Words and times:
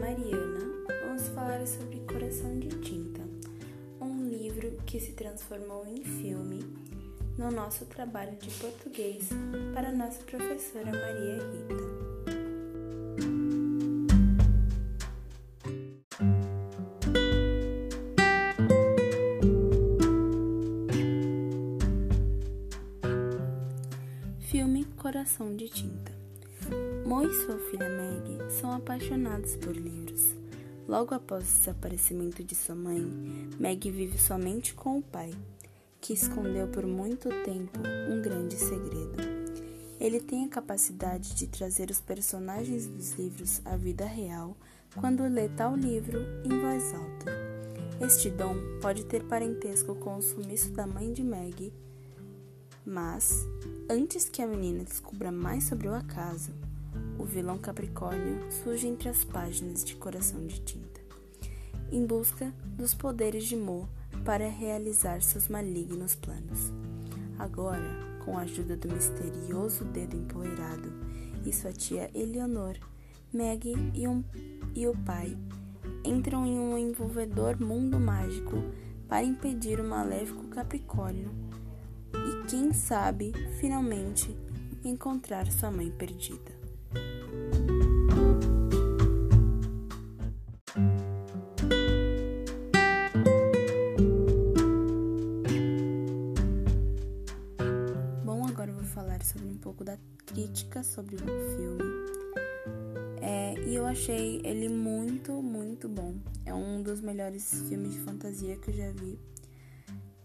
Mariana, 0.00 0.60
vamos 1.06 1.28
falar 1.28 1.66
sobre 1.66 2.00
Coração 2.00 2.58
de 2.58 2.68
Tinta, 2.80 3.22
um 4.00 4.28
livro 4.28 4.72
que 4.84 5.00
se 5.00 5.12
transformou 5.12 5.86
em 5.86 6.04
filme 6.04 6.64
no 7.38 7.50
nosso 7.50 7.86
trabalho 7.86 8.36
de 8.36 8.50
português 8.50 9.28
para 9.74 9.92
nossa 9.92 10.22
professora 10.24 10.86
Maria 10.86 11.36
Rita. 11.36 11.96
Filme 24.40 24.84
Coração 24.96 25.56
de 25.56 25.68
Tinta 25.68 26.15
Mo 27.06 27.22
e 27.22 27.32
sua 27.32 27.56
filha 27.70 27.88
Meg 27.88 28.50
são 28.50 28.72
apaixonados 28.72 29.54
por 29.54 29.76
livros. 29.76 30.34
Logo 30.88 31.14
após 31.14 31.44
o 31.44 31.58
desaparecimento 31.58 32.42
de 32.42 32.56
sua 32.56 32.74
mãe, 32.74 33.00
Meg 33.60 33.88
vive 33.92 34.18
somente 34.18 34.74
com 34.74 34.98
o 34.98 35.02
pai, 35.02 35.32
que 36.00 36.12
escondeu 36.12 36.66
por 36.66 36.84
muito 36.84 37.28
tempo 37.44 37.78
um 38.10 38.20
grande 38.20 38.56
segredo. 38.56 39.22
Ele 40.00 40.18
tem 40.18 40.46
a 40.46 40.48
capacidade 40.48 41.36
de 41.36 41.46
trazer 41.46 41.90
os 41.90 42.00
personagens 42.00 42.88
dos 42.88 43.12
livros 43.12 43.62
à 43.64 43.76
vida 43.76 44.04
real 44.04 44.56
quando 44.96 45.22
lê 45.28 45.48
tal 45.48 45.76
livro 45.76 46.18
em 46.44 46.60
voz 46.60 46.92
alta. 46.92 47.30
Este 48.04 48.30
dom 48.30 48.56
pode 48.82 49.04
ter 49.04 49.22
parentesco 49.22 49.94
com 49.94 50.16
o 50.16 50.22
sumiço 50.22 50.72
da 50.72 50.88
mãe 50.88 51.12
de 51.12 51.22
Meg, 51.22 51.72
mas, 52.84 53.46
antes 53.88 54.28
que 54.28 54.42
a 54.42 54.46
menina 54.46 54.82
descubra 54.82 55.30
mais 55.30 55.64
sobre 55.64 55.86
o 55.86 55.94
acaso, 55.94 56.52
o 57.18 57.24
vilão 57.24 57.58
Capricórnio 57.58 58.50
surge 58.50 58.86
entre 58.86 59.08
as 59.08 59.24
páginas 59.24 59.84
de 59.84 59.96
Coração 59.96 60.46
de 60.46 60.60
Tinta, 60.60 61.00
em 61.90 62.04
busca 62.06 62.52
dos 62.76 62.94
poderes 62.94 63.44
de 63.44 63.56
Mo 63.56 63.88
para 64.24 64.48
realizar 64.48 65.22
seus 65.22 65.48
malignos 65.48 66.14
planos. 66.14 66.72
Agora, 67.38 68.18
com 68.24 68.36
a 68.36 68.42
ajuda 68.42 68.76
do 68.76 68.92
misterioso 68.92 69.84
dedo 69.84 70.16
empoeirado 70.16 70.92
e 71.44 71.52
sua 71.52 71.72
tia 71.72 72.10
Eleonor, 72.14 72.76
Meg 73.32 73.74
e, 73.94 74.08
um, 74.08 74.24
e 74.74 74.86
o 74.86 74.96
pai 75.04 75.36
entram 76.04 76.46
em 76.46 76.58
um 76.58 76.78
envolvedor 76.78 77.60
mundo 77.60 77.98
mágico 77.98 78.56
para 79.08 79.22
impedir 79.22 79.78
o 79.80 79.84
maléfico 79.84 80.48
Capricórnio 80.48 81.30
e, 82.14 82.46
quem 82.46 82.72
sabe, 82.72 83.32
finalmente 83.60 84.36
encontrar 84.84 85.50
sua 85.50 85.70
mãe 85.70 85.90
perdida. 85.90 86.65
Bom, 98.24 98.46
agora 98.46 98.70
eu 98.70 98.74
vou 98.74 98.84
falar 98.84 99.24
sobre 99.24 99.48
um 99.48 99.56
pouco 99.56 99.84
da 99.84 99.96
crítica 100.26 100.82
sobre 100.82 101.16
o 101.16 101.18
filme. 101.18 101.82
É, 103.22 103.54
e 103.66 103.74
eu 103.74 103.86
achei 103.86 104.40
ele 104.44 104.68
muito, 104.68 105.42
muito 105.42 105.88
bom. 105.88 106.14
É 106.44 106.52
um 106.52 106.82
dos 106.82 107.00
melhores 107.00 107.62
filmes 107.68 107.94
de 107.94 108.00
fantasia 108.00 108.56
que 108.56 108.70
eu 108.70 108.74
já 108.74 108.90
vi. 108.92 109.18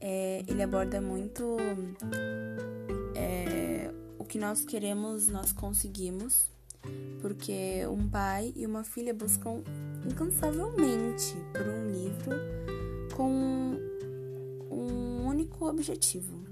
É, 0.00 0.42
ele 0.46 0.62
aborda 0.62 1.00
muito 1.00 1.56
é, 3.14 3.92
o 4.18 4.24
que 4.24 4.38
nós 4.38 4.64
queremos, 4.64 5.28
nós 5.28 5.52
conseguimos 5.52 6.48
porque 7.20 7.86
um 7.86 8.08
pai 8.08 8.52
e 8.56 8.66
uma 8.66 8.84
filha 8.84 9.12
buscam 9.12 9.62
incansavelmente 10.06 11.34
por 11.52 11.66
um 11.66 11.90
livro 11.90 12.32
com 13.16 13.76
um 14.70 15.26
único 15.26 15.66
objetivo. 15.66 16.44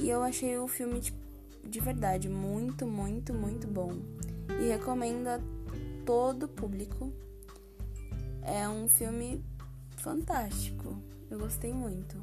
E 0.00 0.08
eu 0.08 0.22
achei 0.22 0.56
o 0.58 0.68
filme 0.68 1.00
de, 1.00 1.14
de 1.64 1.80
verdade 1.80 2.28
muito, 2.28 2.86
muito, 2.86 3.34
muito 3.34 3.66
bom. 3.66 3.90
E 4.60 4.68
recomendo 4.68 5.28
a 5.28 5.40
todo 6.06 6.48
público. 6.48 7.12
É 8.42 8.66
um 8.68 8.88
filme 8.88 9.44
fantástico. 9.96 10.96
Eu 11.30 11.38
gostei 11.38 11.72
muito. 11.72 12.16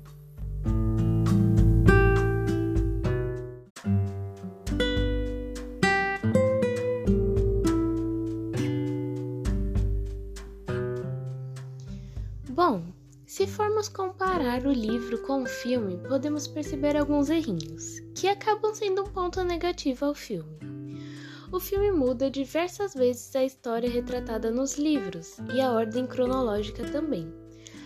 Bom, 12.55 12.85
se 13.27 13.45
formos 13.45 13.89
comparar 13.89 14.65
o 14.65 14.71
livro 14.71 15.21
com 15.23 15.43
o 15.43 15.45
filme, 15.45 15.97
podemos 16.07 16.47
perceber 16.47 16.95
alguns 16.95 17.29
errinhos, 17.29 17.99
que 18.15 18.29
acabam 18.29 18.73
sendo 18.73 19.01
um 19.01 19.07
ponto 19.07 19.43
negativo 19.43 20.05
ao 20.05 20.15
filme. 20.15 20.57
O 21.51 21.59
filme 21.59 21.91
muda 21.91 22.31
diversas 22.31 22.93
vezes 22.93 23.35
a 23.35 23.43
história 23.43 23.89
retratada 23.89 24.51
nos 24.51 24.77
livros 24.77 25.35
e 25.53 25.59
a 25.59 25.73
ordem 25.73 26.07
cronológica 26.07 26.89
também. 26.89 27.27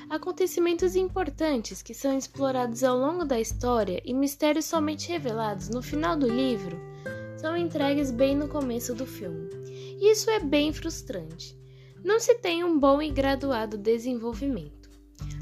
Acontecimentos 0.08 0.96
importantes 0.96 1.82
que 1.82 1.96
são 1.96 2.16
explorados 2.16 2.84
ao 2.84 2.96
longo 2.96 3.26
da 3.26 3.40
história 3.40 4.00
e 4.06 4.14
mistérios 4.14 4.66
somente 4.66 5.12
revelados 5.12 5.70
no 5.70 5.82
final 5.82 6.16
do 6.16 6.28
livro 6.28 6.80
são 7.38 7.58
entregues 7.58 8.12
bem 8.12 8.36
no 8.36 8.48
começo 8.48 8.94
do 8.94 9.08
filme. 9.08 9.50
Isso 10.00 10.30
é 10.30 10.40
bem 10.40 10.72
frustrante 10.72 11.59
não 12.04 12.20
se 12.20 12.36
tem 12.36 12.64
um 12.64 12.80
bom 12.80 13.02
e 13.02 13.10
graduado 13.10 13.78
desenvolvimento. 13.78 14.90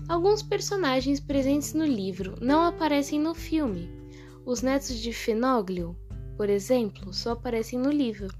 Alguns 0.07 0.41
personagens 0.41 1.19
presentes 1.19 1.73
no 1.73 1.85
livro 1.85 2.35
não 2.41 2.61
aparecem 2.61 3.19
no 3.19 3.35
filme. 3.35 3.89
Os 4.45 4.61
netos 4.61 4.95
de 4.95 5.11
Fenoglio, 5.11 5.97
por 6.35 6.49
exemplo, 6.49 7.13
só 7.13 7.31
aparecem 7.31 7.77
no 7.77 7.91
livro. 7.91 8.33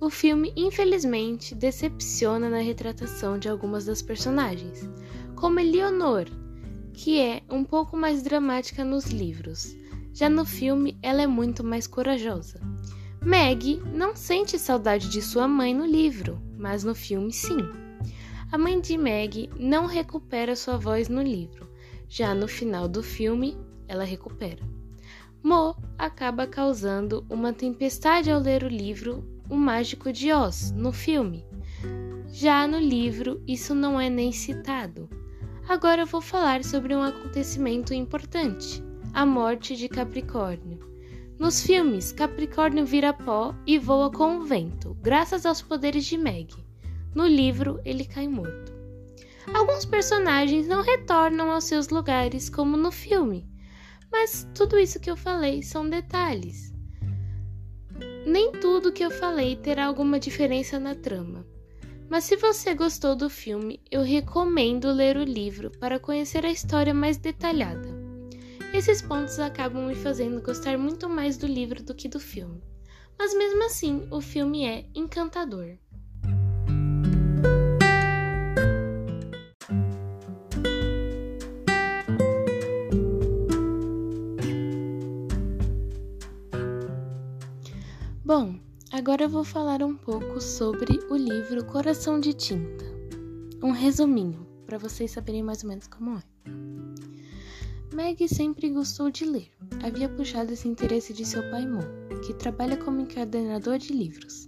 O 0.00 0.10
filme, 0.10 0.52
infelizmente, 0.56 1.54
decepciona 1.54 2.48
na 2.48 2.58
retratação 2.58 3.38
de 3.38 3.48
algumas 3.48 3.86
das 3.86 4.02
personagens, 4.02 4.88
como 5.34 5.60
Eleonor, 5.60 6.26
que 6.92 7.18
é 7.18 7.42
um 7.50 7.64
pouco 7.64 7.96
mais 7.96 8.22
dramática 8.22 8.84
nos 8.84 9.06
livros. 9.06 9.74
Já 10.12 10.28
no 10.28 10.44
filme, 10.44 10.98
ela 11.02 11.22
é 11.22 11.26
muito 11.26 11.64
mais 11.64 11.86
corajosa. 11.86 12.60
Meg 13.22 13.80
não 13.94 14.16
sente 14.16 14.58
saudade 14.58 15.08
de 15.08 15.22
sua 15.22 15.46
mãe 15.46 15.74
no 15.74 15.86
livro, 15.86 16.40
mas 16.60 16.84
no 16.84 16.94
filme 16.94 17.32
sim. 17.32 17.58
A 18.52 18.58
mãe 18.58 18.80
de 18.80 18.98
Meg 18.98 19.48
não 19.58 19.86
recupera 19.86 20.54
sua 20.54 20.76
voz 20.76 21.08
no 21.08 21.22
livro, 21.22 21.66
já 22.08 22.34
no 22.34 22.46
final 22.46 22.86
do 22.86 23.02
filme 23.02 23.56
ela 23.88 24.04
recupera. 24.04 24.62
Mo 25.42 25.74
acaba 25.96 26.46
causando 26.46 27.24
uma 27.30 27.52
tempestade 27.52 28.30
ao 28.30 28.38
ler 28.38 28.62
o 28.62 28.68
livro 28.68 29.24
O 29.48 29.56
Mágico 29.56 30.12
de 30.12 30.30
Oz 30.30 30.70
no 30.72 30.92
filme. 30.92 31.46
Já 32.28 32.66
no 32.66 32.78
livro, 32.78 33.42
isso 33.48 33.74
não 33.74 33.98
é 33.98 34.10
nem 34.10 34.30
citado. 34.30 35.08
Agora 35.66 36.02
eu 36.02 36.06
vou 36.06 36.20
falar 36.20 36.62
sobre 36.62 36.94
um 36.94 37.02
acontecimento 37.02 37.94
importante: 37.94 38.84
a 39.14 39.24
morte 39.24 39.74
de 39.76 39.88
Capricórnio. 39.88 40.69
Nos 41.40 41.62
filmes, 41.62 42.12
Capricórnio 42.12 42.84
vira 42.84 43.14
pó 43.14 43.54
e 43.66 43.78
voa 43.78 44.12
com 44.12 44.36
o 44.36 44.44
vento, 44.44 44.94
graças 45.00 45.46
aos 45.46 45.62
poderes 45.62 46.04
de 46.04 46.18
Meg. 46.18 46.54
No 47.14 47.26
livro, 47.26 47.80
ele 47.82 48.04
cai 48.04 48.28
morto. 48.28 48.74
Alguns 49.54 49.86
personagens 49.86 50.68
não 50.68 50.82
retornam 50.82 51.50
aos 51.50 51.64
seus 51.64 51.88
lugares 51.88 52.50
como 52.50 52.76
no 52.76 52.92
filme, 52.92 53.48
mas 54.12 54.46
tudo 54.54 54.78
isso 54.78 55.00
que 55.00 55.10
eu 55.10 55.16
falei 55.16 55.62
são 55.62 55.88
detalhes. 55.88 56.74
Nem 58.26 58.52
tudo 58.52 58.92
que 58.92 59.02
eu 59.02 59.10
falei 59.10 59.56
terá 59.56 59.86
alguma 59.86 60.20
diferença 60.20 60.78
na 60.78 60.94
trama. 60.94 61.46
Mas 62.10 62.24
se 62.24 62.36
você 62.36 62.74
gostou 62.74 63.16
do 63.16 63.30
filme, 63.30 63.80
eu 63.90 64.02
recomendo 64.02 64.92
ler 64.92 65.16
o 65.16 65.24
livro 65.24 65.70
para 65.70 65.98
conhecer 65.98 66.44
a 66.44 66.50
história 66.50 66.92
mais 66.92 67.16
detalhada. 67.16 67.89
Esses 68.80 69.02
pontos 69.02 69.38
acabam 69.38 69.88
me 69.88 69.94
fazendo 69.94 70.40
gostar 70.40 70.78
muito 70.78 71.06
mais 71.06 71.36
do 71.36 71.46
livro 71.46 71.82
do 71.82 71.94
que 71.94 72.08
do 72.08 72.18
filme. 72.18 72.62
Mas 73.18 73.36
mesmo 73.36 73.62
assim, 73.66 74.08
o 74.10 74.22
filme 74.22 74.64
é 74.64 74.86
encantador. 74.94 75.76
Bom, 88.24 88.58
agora 88.90 89.24
eu 89.24 89.28
vou 89.28 89.44
falar 89.44 89.82
um 89.82 89.94
pouco 89.94 90.40
sobre 90.40 91.00
o 91.10 91.16
livro 91.16 91.66
Coração 91.66 92.18
de 92.18 92.32
Tinta. 92.32 92.86
Um 93.62 93.72
resuminho, 93.72 94.46
para 94.64 94.78
vocês 94.78 95.10
saberem 95.10 95.42
mais 95.42 95.62
ou 95.62 95.68
menos 95.68 95.86
como 95.86 96.16
é. 96.16 96.79
Meg 97.92 98.28
sempre 98.28 98.70
gostou 98.70 99.10
de 99.10 99.24
ler. 99.24 99.50
Havia 99.82 100.08
puxado 100.08 100.52
esse 100.52 100.68
interesse 100.68 101.12
de 101.12 101.24
seu 101.24 101.42
pai 101.50 101.66
Mo, 101.66 101.80
que 102.24 102.32
trabalha 102.32 102.76
como 102.76 103.00
encadenador 103.00 103.78
de 103.78 103.92
livros. 103.92 104.46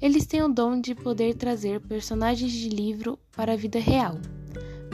Eles 0.00 0.26
têm 0.26 0.42
o 0.42 0.48
dom 0.48 0.80
de 0.80 0.92
poder 0.92 1.34
trazer 1.34 1.80
personagens 1.80 2.50
de 2.50 2.68
livro 2.68 3.16
para 3.30 3.52
a 3.52 3.56
vida 3.56 3.78
real. 3.78 4.18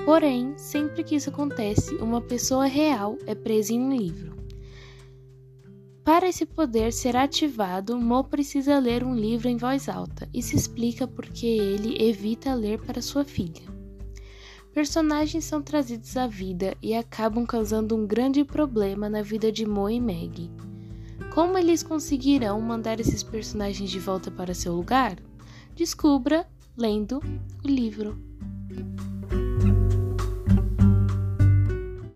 Porém, 0.05 0.53
sempre 0.59 1.03
que 1.03 1.17
isso 1.17 1.31
acontece, 1.31 1.95
uma 1.95 2.21
pessoa 2.21 2.67
real 2.67 3.17
é 3.27 3.35
presa 3.35 3.73
em 3.73 3.81
um 3.81 3.97
livro. 3.97 4.37
Para 6.05 6.29
esse 6.29 6.45
poder 6.45 6.93
ser 6.93 7.17
ativado, 7.17 7.99
Mo 7.99 8.23
precisa 8.25 8.79
ler 8.79 9.03
um 9.03 9.15
livro 9.15 9.49
em 9.49 9.57
voz 9.57 9.89
alta 9.89 10.29
e 10.33 10.43
se 10.43 10.57
explica 10.57 11.07
porque 11.07 11.47
ele 11.47 12.03
evita 12.03 12.55
ler 12.55 12.79
para 12.81 13.01
sua 13.01 13.25
filha. 13.25 13.78
Personagens 14.79 15.45
são 15.45 15.61
trazidos 15.61 16.17
à 16.17 16.29
vida 16.29 16.77
e 16.81 16.95
acabam 16.95 17.45
causando 17.45 17.97
um 17.97 18.07
grande 18.07 18.45
problema 18.45 19.09
na 19.09 19.23
vida 19.23 19.51
de 19.51 19.67
Mo 19.67 19.91
e 19.91 19.99
Meg. 19.99 20.49
Como 21.35 21.59
eles 21.59 21.83
conseguirão 21.83 22.61
mandar 22.61 23.01
esses 23.01 23.25
personagens 23.25 23.91
de 23.91 23.99
volta 23.99 24.31
para 24.31 24.55
seu 24.55 24.73
lugar? 24.73 25.19
Descubra 25.75 26.47
lendo 26.77 27.21
o 27.65 27.67
livro. 27.67 28.17